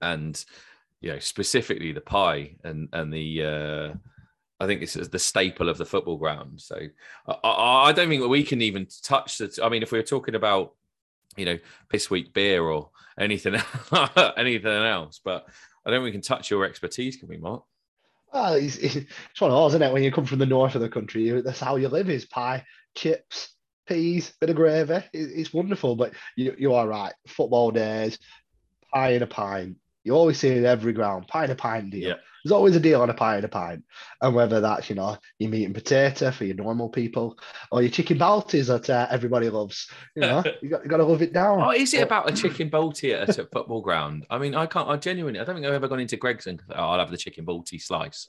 [0.00, 0.42] and
[1.00, 3.44] you know specifically the pie and and the.
[3.44, 3.94] Uh,
[4.60, 6.60] I think it's the staple of the football ground.
[6.60, 6.78] So
[7.26, 9.58] I, I don't think we can even touch the.
[9.62, 10.74] I mean, if we were talking about,
[11.36, 13.56] you know, piss week beer or anything,
[14.36, 15.46] anything else, but
[15.84, 17.62] I don't think we can touch your expertise, can we, Mark?
[18.32, 18.96] Well, it's, it's
[19.38, 19.92] one of those, isn't it?
[19.92, 22.64] When you come from the north of the country, that's how you live: is pie,
[22.96, 23.54] chips,
[23.86, 25.04] peas, bit of gravy.
[25.12, 27.12] It's wonderful, but you, you are right.
[27.28, 28.18] Football days,
[28.92, 29.76] pie in a pint.
[30.02, 32.08] You always see it every ground, pie in a pint deal.
[32.08, 32.14] Yeah.
[32.44, 33.84] There's always a deal on a pie and a pint.
[34.20, 37.38] And whether that's, you know, your meat and potato for your normal people
[37.72, 41.04] or your chicken balties that uh, everybody loves, you know, you got, you got to
[41.04, 41.62] love it down.
[41.62, 44.26] Oh, is it about a chicken balti at a football ground?
[44.28, 46.62] I mean, I can't, I genuinely, I don't think I've ever gone into Greggs and,
[46.70, 48.28] oh, I'll have the chicken balti slice.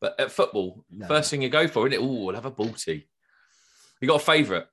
[0.00, 1.06] But at football, no.
[1.06, 2.04] first thing you go for, isn't it?
[2.04, 3.04] Oh, I'll have a balti.
[4.00, 4.66] You got a favourite?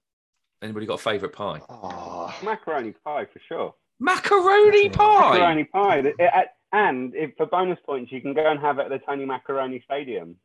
[0.64, 1.62] Anybody got a favourite pie?
[1.70, 2.36] Oh.
[2.44, 3.76] Macaroni pie for sure.
[4.00, 5.32] Macaroni pie.
[5.32, 5.98] Macaroni pie.
[6.00, 9.00] It, it, and if, for bonus points, you can go and have it at the
[9.00, 10.36] Tony Macaroni Stadium.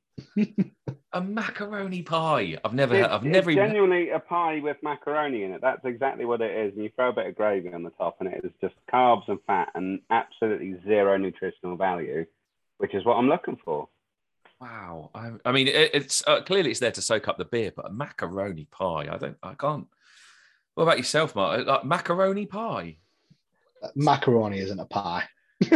[1.12, 2.56] a macaroni pie.
[2.64, 2.94] I've never.
[2.94, 5.60] It's, I've never genuinely a pie with macaroni in it.
[5.60, 6.74] That's exactly what it is.
[6.74, 9.28] And you throw a bit of gravy on the top, and it is just carbs
[9.28, 12.26] and fat and absolutely zero nutritional value,
[12.78, 13.88] which is what I'm looking for.
[14.60, 15.10] Wow.
[15.14, 17.86] I, I mean, it, it's uh, clearly it's there to soak up the beer, but
[17.86, 19.08] a macaroni pie.
[19.10, 19.36] I don't.
[19.42, 19.86] I can't.
[20.74, 21.66] What about yourself, Mark?
[21.66, 22.96] Like macaroni pie.
[23.94, 25.24] Macaroni isn't a pie.
[25.60, 25.70] is,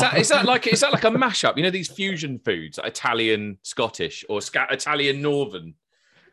[0.00, 1.56] that, is that like is that like a mashup?
[1.56, 5.74] You know these fusion foods, like Italian, Scottish, or Italian Northern.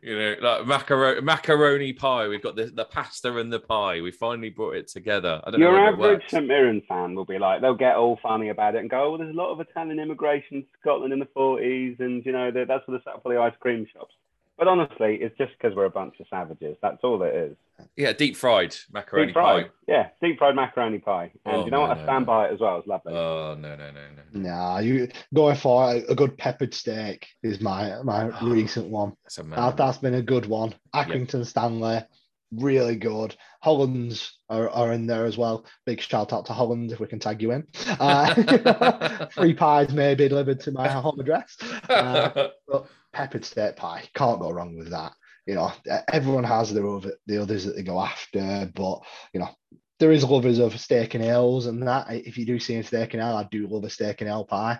[0.02, 2.28] You know, like macaroni, macaroni pie.
[2.28, 4.00] We've got the, the pasta and the pie.
[4.00, 5.42] We finally brought it together.
[5.44, 8.50] I don't Your know average St Mirren fan will be like, they'll get all funny
[8.50, 11.26] about it and go, "Oh, there's a lot of Italian immigration to Scotland in the
[11.26, 14.14] '40s, and you know that's where they set up all the ice cream shops."
[14.58, 16.78] But honestly, it's just because we're a bunch of savages.
[16.82, 17.56] That's all it is.
[17.96, 19.66] Yeah, deep fried macaroni deep fried.
[19.66, 19.72] pie.
[19.88, 21.32] Yeah, deep fried macaroni pie.
[21.46, 21.98] And oh, you know no, what?
[22.00, 22.26] I stand no.
[22.26, 22.80] by it as well.
[22.80, 23.14] It's lovely.
[23.14, 24.02] Oh no no no
[24.34, 24.50] no.
[24.50, 29.14] Nah, you going for a good peppered steak is my my oh, recent one.
[29.24, 30.74] That's, that, has been a good one.
[30.96, 31.48] Accrington yep.
[31.48, 32.02] Stanley,
[32.52, 33.36] really good.
[33.62, 35.66] Hollands are, are in there as well.
[35.86, 37.68] Big shout out to Holland if we can tag you in.
[38.00, 41.58] Uh, free pies may be delivered to my home address.
[41.90, 44.04] Uh, but peppered steak pie.
[44.14, 45.14] Can't go wrong with that.
[45.48, 45.72] You know,
[46.14, 49.00] everyone has their other the others that they go after, but
[49.34, 49.50] you know,
[50.00, 52.12] there is lovers of steak and ales and that.
[52.12, 54.46] If you do see a steak and ale, I do love a steak and ale
[54.46, 54.80] pie.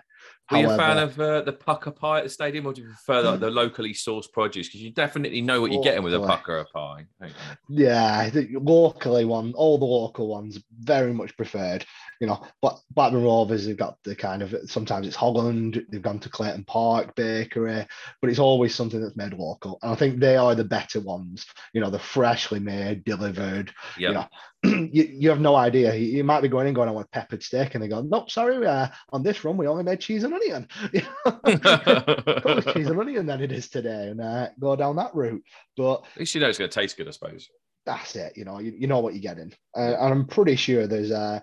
[0.50, 2.88] Are you a fan of uh, the Pukka pie at the stadium, or do you
[2.88, 4.68] prefer like, the locally sourced produce?
[4.68, 7.06] Because you definitely know what you're getting with a Pukka pie.
[7.68, 11.84] Yeah, the locally one, all the local ones, very much preferred.
[12.20, 15.84] You know, but Blackburn Rovers have got the kind of sometimes it's Holland.
[15.88, 17.86] They've gone to Clayton Park Bakery,
[18.20, 19.78] but it's always something that's made local.
[19.82, 21.46] And I think they are the better ones.
[21.72, 23.72] You know, the freshly made, delivered.
[23.98, 24.08] Yep.
[24.08, 24.26] You know,
[24.64, 25.94] you, you have no idea.
[25.94, 27.74] You, you, might be going in going, I want peppered steak.
[27.74, 30.66] And they go, nope, sorry, uh, on this run, we only made cheese and onion.
[32.72, 34.08] cheese and onion than it is today.
[34.08, 35.44] And uh, go down that route.
[35.76, 37.48] But at least you know it's going to taste good, I suppose.
[37.88, 38.36] That's it.
[38.36, 41.40] You know, you, you know what you're getting, uh, and I'm pretty sure there's uh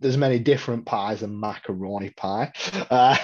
[0.00, 2.52] there's many different pies than macaroni pie
[2.90, 3.16] uh,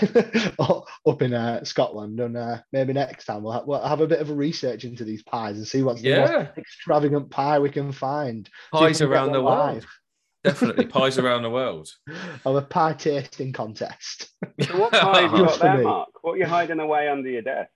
[1.06, 4.20] up in uh, Scotland, and uh, maybe next time we'll, ha- we'll have a bit
[4.20, 7.90] of a research into these pies and see what's the most extravagant pie we can
[7.92, 8.48] find.
[8.72, 9.74] Pies can around the one world.
[9.76, 9.86] live.
[10.44, 11.88] Definitely pies around the world.
[12.44, 14.28] Have a pie tasting contest.
[14.60, 15.84] So what pie have you got there, me.
[15.84, 16.08] Mark?
[16.22, 17.70] What are you hiding away under your desk?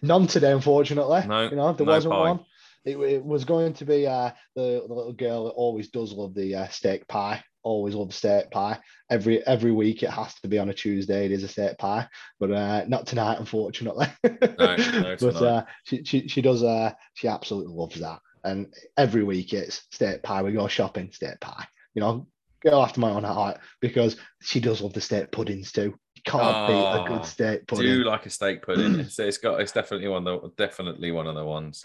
[0.00, 1.22] None today, unfortunately.
[1.26, 2.30] No, you know, there no wasn't pie.
[2.30, 2.40] one.
[2.84, 6.34] It, it was going to be uh, the, the little girl that always does love
[6.34, 7.42] the uh, steak pie.
[7.62, 8.78] Always love steak pie.
[9.08, 11.26] Every every week it has to be on a Tuesday.
[11.26, 12.08] It is a steak pie,
[12.40, 14.08] but uh, not tonight, unfortunately.
[14.24, 16.64] no but uh, she, she she does.
[16.64, 18.18] Uh, she absolutely loves that.
[18.42, 20.42] And every week it's steak pie.
[20.42, 21.66] We go shopping, steak pie.
[21.94, 22.26] You know,
[22.64, 25.94] go after my own heart because she does love the steak puddings too.
[26.16, 28.02] You can't beat a Oh, good steak Do pudding.
[28.02, 28.94] like a steak pudding.
[29.00, 31.84] it's, it's got it's definitely one of the definitely one of the ones.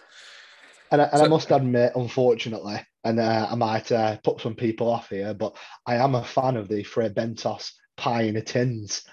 [0.92, 4.90] And, I, and I must admit, unfortunately, and uh, I might uh, put some people
[4.90, 9.04] off here, but I am a fan of the Fray Bentos pie in a tins.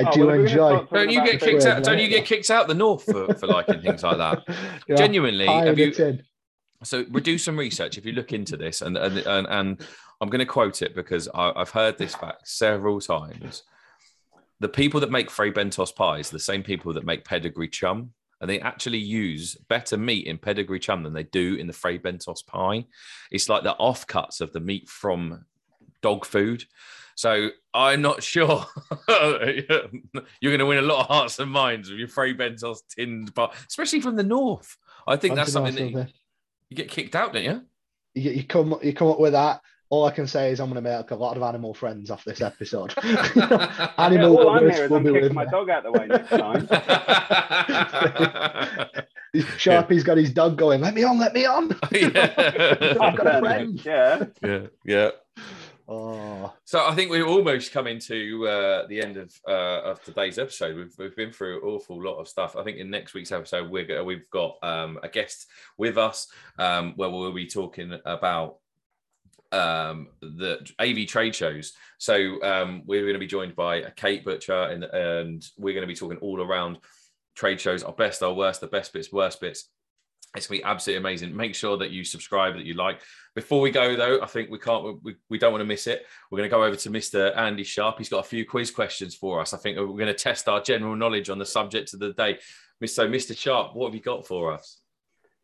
[0.00, 0.84] I Oh, do well, enjoy.
[0.92, 1.84] Don't you get kicked out?
[1.84, 4.42] Don't you get kicked out the north for, for liking things like that?
[4.88, 5.92] Yeah, Genuinely, pie have in a you?
[5.92, 6.22] tin.
[6.82, 7.96] So we do some research.
[7.96, 9.86] If you look into this, and and and, and
[10.20, 13.62] I'm going to quote it because I, I've heard this fact several times.
[14.60, 18.12] The people that make Fray Bentos pies, the same people that make pedigree chum,
[18.44, 21.98] and they actually use better meat in pedigree chum than they do in the Fray
[21.98, 22.84] Bentos pie.
[23.30, 25.46] It's like the offcuts of the meat from
[26.02, 26.62] dog food.
[27.14, 28.66] So I'm not sure
[29.08, 29.62] you're
[30.42, 33.48] going to win a lot of hearts and minds with your Fray Bentos tinned pie,
[33.66, 34.76] especially from the north.
[35.06, 36.14] I think that's something that you,
[36.68, 37.62] you get kicked out, don't you?
[38.12, 39.62] You, you come you come up with that.
[39.94, 42.24] All I can say is I'm going to make a lot of animal friends off
[42.24, 42.92] this episode.
[43.04, 45.50] Yeah, animal all I'm here is will I'm be kicking with my me.
[45.52, 46.66] dog out the way next time.
[49.56, 50.80] Sharpie's got his dog going.
[50.80, 51.76] Let me on, let me on.
[51.92, 52.96] yeah.
[53.00, 53.84] I've got a friend.
[53.84, 54.24] Yeah.
[54.42, 55.10] yeah, yeah.
[55.86, 60.40] Oh, So I think we're almost coming to uh, the end of uh, of today's
[60.40, 60.74] episode.
[60.76, 62.56] We've, we've been through an awful lot of stuff.
[62.56, 65.46] I think in next week's episode we're we've got um, a guest
[65.78, 66.26] with us
[66.58, 68.56] um, where we'll be talking about
[69.54, 71.72] um, the AV trade shows.
[71.98, 75.88] So um, we're going to be joined by Kate Butcher and and we're going to
[75.88, 76.78] be talking all around
[77.34, 79.68] trade shows, our best, our worst, the best bits, worst bits.
[80.36, 81.36] It's gonna be absolutely amazing.
[81.36, 83.00] Make sure that you subscribe, that you like.
[83.36, 86.06] Before we go though, I think we can't, we, we don't want to miss it.
[86.30, 87.36] We're going to go over to Mr.
[87.36, 87.98] Andy Sharp.
[87.98, 89.54] He's got a few quiz questions for us.
[89.54, 92.38] I think we're going to test our general knowledge on the subject of the day.
[92.84, 93.36] So, Mr.
[93.36, 94.80] Sharp, what have you got for us?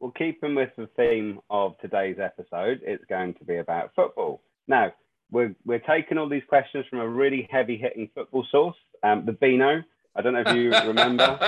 [0.01, 4.41] Well, keeping with the theme of today's episode, it's going to be about football.
[4.67, 4.95] Now,
[5.31, 9.33] we're, we're taking all these questions from a really heavy hitting football source, um, the
[9.33, 9.83] Beano.
[10.17, 11.39] I don't know if you remember.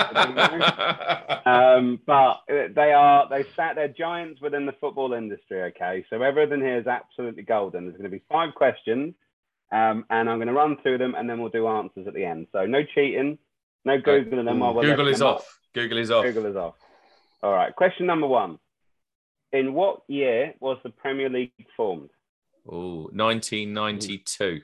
[1.45, 5.63] Um, but they are they sat they're giants within the football industry.
[5.63, 7.85] Okay, so everything here is absolutely golden.
[7.85, 9.15] There's going to be five questions,
[9.71, 12.23] um, and I'm going to run through them, and then we'll do answers at the
[12.23, 12.47] end.
[12.53, 13.37] So no cheating,
[13.83, 15.59] no googling them while we're Google is off.
[15.73, 16.23] Google is off.
[16.23, 16.75] Google is off.
[17.43, 17.75] All right.
[17.75, 18.57] Question number one:
[19.51, 22.09] In what year was the Premier League formed?
[22.67, 24.61] Oh, 1992.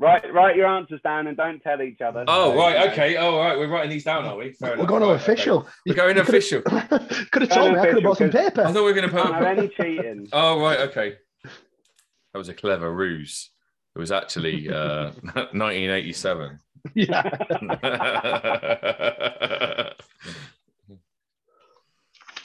[0.00, 2.24] Write write your answers down and don't tell each other.
[2.28, 2.88] Oh, So, right.
[2.92, 3.16] Okay.
[3.16, 3.58] Oh, right.
[3.58, 4.52] We're writing these down, are we?
[4.52, 4.88] Fair we're enough.
[4.88, 5.22] going to Right, okay.
[5.32, 5.68] official.
[5.86, 6.62] We're going official.
[6.62, 7.80] Could have told me.
[7.80, 8.62] I could have bought some paper.
[8.62, 9.58] I thought we were going to Can't have put.
[9.58, 10.28] any cheating.
[10.32, 10.78] Oh, right.
[10.88, 11.16] Okay.
[11.42, 13.50] That was a clever ruse.
[13.96, 16.60] It was actually uh, 1987.
[16.94, 17.22] yeah.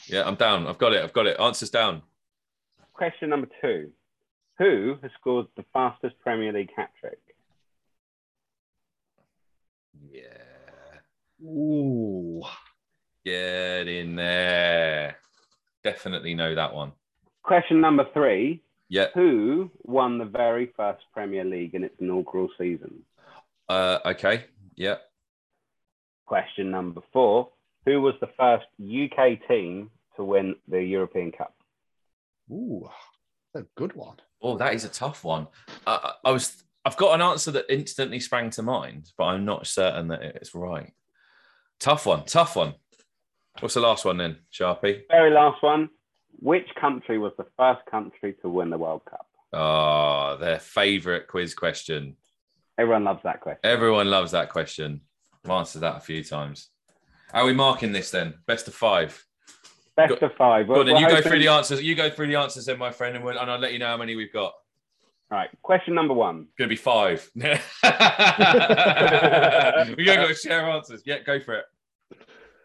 [0.06, 0.66] Yeah, I'm down.
[0.66, 1.02] I've got it.
[1.02, 1.38] I've got it.
[1.40, 2.02] Answers down.
[2.92, 3.90] Question number two:
[4.58, 7.18] Who has scored the fastest Premier League hat trick?
[10.10, 10.20] Yeah.
[11.42, 12.42] Ooh.
[13.24, 15.16] Get in there.
[15.82, 16.92] Definitely know that one.
[17.42, 19.06] Question number three: Yeah.
[19.14, 23.02] Who won the very first Premier League in its inaugural season?
[23.68, 24.44] Uh, okay.
[24.76, 24.96] Yeah.
[26.26, 27.50] Question number four:
[27.86, 31.54] Who was the first UK team to win the European Cup?
[32.50, 32.88] Ooh.
[33.54, 34.16] A good one.
[34.42, 35.46] Oh, that is a tough one.
[35.86, 36.62] Uh, I was.
[36.84, 40.54] I've got an answer that instantly sprang to mind, but I'm not certain that it's
[40.54, 40.92] right.
[41.78, 42.24] Tough one.
[42.24, 42.74] Tough one.
[43.60, 45.02] What's the last one then, Sharpie?
[45.08, 45.88] Very last one:
[46.40, 49.26] Which country was the first country to win the World Cup?
[49.52, 52.16] Oh, their favourite quiz question.
[52.76, 53.60] Everyone loves that question.
[53.62, 55.02] Everyone loves that question.
[55.44, 56.70] I've answered that a few times.
[57.34, 58.34] How are we marking this then?
[58.46, 59.24] Best of five.
[59.96, 60.68] Best Go- of five.
[60.68, 61.82] Go on, then We're you go through the answers.
[61.82, 63.88] You go through the answers then, my friend, and, we'll, and I'll let you know
[63.88, 64.52] how many we've got.
[65.32, 65.50] All right.
[65.62, 66.46] Question number one.
[66.56, 67.28] Going to be five.
[67.34, 67.42] we
[70.04, 71.02] don't got to share answers.
[71.04, 71.64] Yeah, go for it.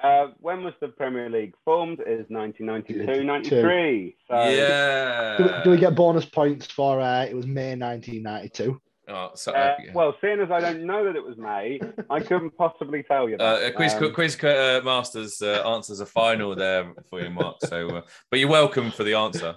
[0.04, 2.00] Uh, when was the Premier League formed?
[2.02, 4.18] It is 1992, 93.
[4.30, 5.38] So yeah.
[5.38, 8.80] Do, we- do we get bonus points for uh, it was May 1992?
[9.10, 9.91] Oh, so, Uh, yeah.
[9.93, 11.80] well, seeing as I don't know that it was May,
[12.10, 13.66] I couldn't possibly tell you Uh, that.
[13.66, 17.57] a quiz, Um, quiz uh, masters uh, answers a final there for you, Mark.
[17.66, 19.55] So, uh, but you're welcome for the answer.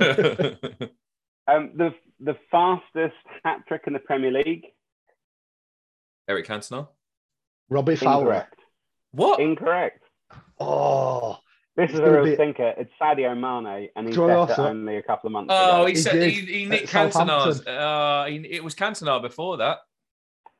[1.46, 4.64] um, the the fastest hat trick in the Premier League.
[6.28, 6.88] Eric Cantona.
[7.68, 8.20] Robbie Fowler.
[8.24, 8.60] Incorrect.
[9.12, 9.40] What?
[9.40, 10.02] Incorrect.
[10.58, 11.38] Oh,
[11.76, 12.72] This is a real be- stinker.
[12.78, 15.86] It's Sadio Mane, and he's Do you left only a couple of months Oh, ago.
[15.86, 17.66] he He said he, he nicked Cantona's.
[17.66, 19.78] Uh, he, it was Cantona before that.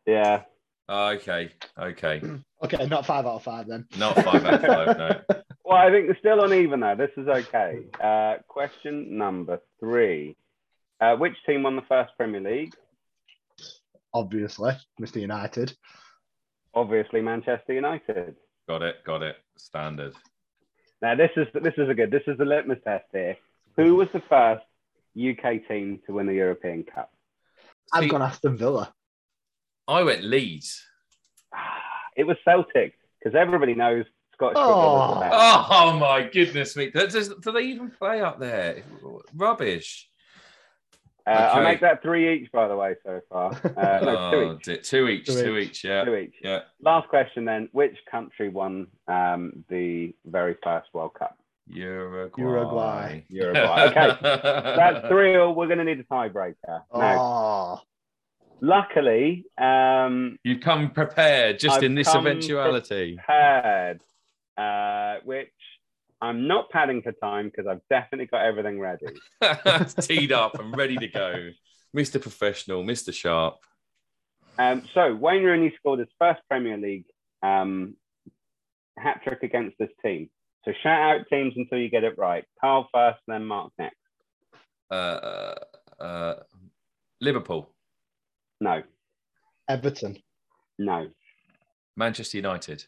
[0.06, 0.42] Yeah.
[0.88, 2.20] Oh, okay, okay,
[2.64, 3.86] okay, not five out of five then.
[3.96, 4.98] not five out of five.
[5.28, 5.40] No.
[5.66, 6.94] Well, I think they're still uneven though.
[6.94, 7.78] This is okay.
[7.98, 10.36] Uh, question number three.
[11.00, 12.74] Uh, which team won the first Premier League?
[14.12, 15.22] Obviously, Mr.
[15.22, 15.74] United.
[16.74, 18.36] Obviously, Manchester United.
[18.68, 19.36] Got it, got it.
[19.56, 20.12] Standard.
[21.02, 22.10] Now, this is this is a good.
[22.10, 23.36] This is the litmus test here.
[23.76, 24.64] Who was the first
[25.18, 27.10] UK team to win the European Cup?
[27.92, 28.94] I've See, gone Aston Villa.
[29.86, 30.86] I went Leeds.
[31.52, 31.80] Ah,
[32.16, 35.14] it was Celtic because everybody knows Scottish football.
[35.14, 35.30] is the oh.
[35.30, 35.68] best.
[35.70, 36.90] Oh my goodness me!
[36.90, 38.82] Does, do they even play up there?
[39.34, 40.08] Rubbish.
[41.26, 43.52] Uh, I make that three each, by the way, so far.
[43.76, 44.62] Uh, no, two Oh, each.
[44.64, 44.76] dear.
[44.76, 45.68] two each, Two two each.
[45.70, 45.84] each.
[45.84, 46.34] Yeah, Two each.
[46.42, 46.60] yeah.
[46.82, 47.68] Last question then.
[47.72, 51.38] Which country won um, the very first World Cup?
[51.68, 52.42] Uruguay.
[52.42, 53.24] Uruguay.
[53.30, 53.86] Uruguay.
[53.88, 54.18] Okay.
[54.22, 55.54] That's three all.
[55.54, 56.54] We're going to need a tiebreaker.
[56.94, 57.80] Now, Oh,
[58.60, 63.16] luckily, um, You come prepared just I've in this come eventuality.
[63.16, 64.00] prepared,
[64.58, 65.48] uh, which
[66.24, 69.06] I'm not padding for time because I've definitely got everything ready.
[70.00, 71.50] Teed up and ready to go.
[71.94, 72.20] Mr.
[72.20, 73.12] Professional, Mr.
[73.12, 73.56] Sharp.
[74.58, 77.04] Um, so Wayne Rooney scored his first Premier League
[77.42, 77.94] um,
[78.98, 80.30] hat trick against this team.
[80.64, 82.44] So shout out teams until you get it right.
[82.60, 83.96] Carl first, then Mark next.
[84.90, 85.54] Uh, uh,
[86.00, 86.34] uh,
[87.20, 87.70] Liverpool,
[88.60, 88.82] No,
[89.68, 90.16] Everton.
[90.78, 91.08] no,
[91.96, 92.84] Manchester United.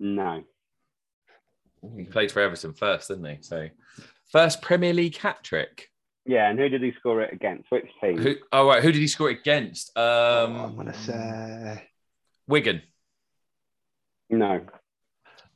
[0.00, 0.42] no.
[1.96, 3.38] He played for Everton first, didn't he?
[3.42, 3.68] So,
[4.32, 5.88] first Premier League hat trick.
[6.24, 7.70] Yeah, and who did he score it against?
[7.70, 8.18] Which team?
[8.18, 8.34] Who?
[8.52, 8.82] Oh, right.
[8.82, 9.96] Who did he score it against?
[9.96, 10.04] Um,
[10.56, 11.88] oh, I'm gonna say
[12.48, 12.82] Wigan.
[14.30, 14.60] No.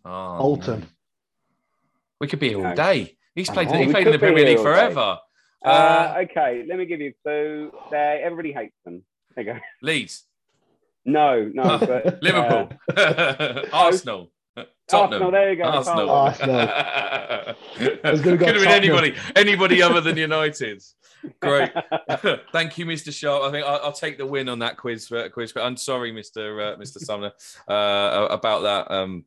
[0.05, 0.81] Oh, Bolton.
[0.81, 0.87] no.
[2.21, 2.75] We could be here all No.
[2.75, 3.17] day.
[3.35, 3.69] He's played.
[3.71, 3.79] know.
[3.79, 5.19] He played in the Premier League forever.
[5.65, 7.13] Uh, Uh, okay, let me give you.
[7.25, 9.03] So they everybody hates them.
[9.35, 9.59] There you go.
[9.83, 10.25] Leeds,
[11.05, 14.31] No, no, but uh, Liverpool, Arsenal,
[14.89, 15.23] Tottenham.
[15.23, 15.31] Arsenal.
[15.31, 15.65] There you go.
[15.65, 16.11] Arsenal.
[16.11, 17.55] Arsenal.
[17.77, 20.83] Could was gonna go have been anybody, anybody other than United.
[21.41, 21.71] Great.
[22.53, 23.13] Thank you, Mr.
[23.13, 23.43] Sharp.
[23.43, 25.11] I think I'll, I'll take the win on that quiz.
[25.11, 25.53] Uh, quiz.
[25.57, 26.75] I'm sorry, Mr.
[26.75, 26.99] Uh, Mr.
[26.99, 27.33] Sumner,
[27.69, 28.91] uh, about that.
[28.93, 29.25] Um,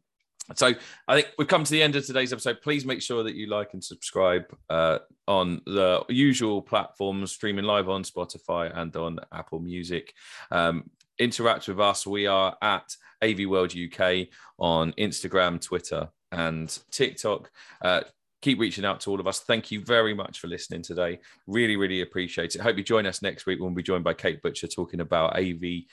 [0.55, 0.73] so
[1.07, 2.61] I think we've come to the end of today's episode.
[2.61, 7.87] Please make sure that you like and subscribe uh, on the usual platforms, streaming live
[7.87, 10.13] on Spotify and on Apple Music.
[10.51, 10.89] Um,
[11.19, 12.05] interact with us.
[12.05, 14.27] We are at AV World UK
[14.59, 17.51] on Instagram, Twitter, and TikTok.
[17.81, 18.01] Uh,
[18.41, 19.39] keep reaching out to all of us.
[19.39, 21.19] Thank you very much for listening today.
[21.47, 22.61] Really, really appreciate it.
[22.61, 25.37] Hope you join us next week when we'll be joined by Kate Butcher talking about
[25.37, 25.83] AV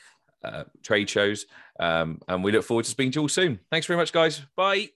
[0.45, 1.47] uh, trade shows.
[1.79, 3.61] Um, and we look forward to speaking to you all soon.
[3.71, 4.43] Thanks very much, guys.
[4.57, 4.91] Bye.